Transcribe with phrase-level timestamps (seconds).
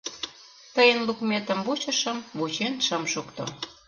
[0.75, 3.43] —Тыйын лукметым вучышым— вучен шым шукто.